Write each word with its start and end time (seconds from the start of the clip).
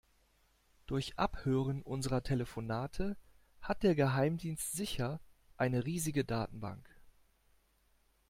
Durch 0.87 1.13
Abhören 1.19 1.83
unserer 1.83 2.23
Telefonate 2.23 3.15
hat 3.61 3.83
der 3.83 3.93
Geheimdienst 3.93 4.71
sicher 4.71 5.19
eine 5.59 5.85
riesige 5.85 6.25
Datenbank. 6.25 6.89